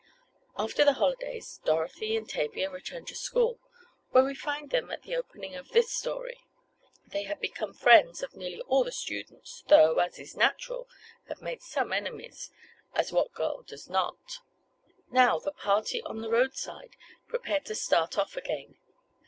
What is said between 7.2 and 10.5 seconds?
had become friends of nearly all the students, though, as is